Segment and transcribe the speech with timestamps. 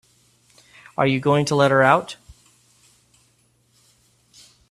[0.97, 2.15] Are you going to let her out?